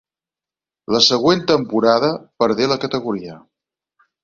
La 0.95 1.01
següent 1.07 1.43
temporada 1.51 2.11
perdé 2.45 2.69
la 2.73 2.81
categoria. 2.87 3.39